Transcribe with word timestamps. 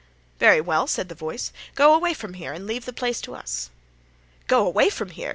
"Very 0.39 0.61
well," 0.61 0.87
said 0.87 1.09
the 1.09 1.13
voice; 1.13 1.51
"go 1.75 1.93
away 1.93 2.15
from 2.15 2.33
here 2.33 2.53
and 2.53 2.65
leave 2.65 2.85
the 2.85 2.91
place 2.91 3.21
to 3.21 3.35
us." 3.35 3.69
"Go 4.47 4.65
away 4.65 4.89
from 4.89 5.09
here!" 5.11 5.29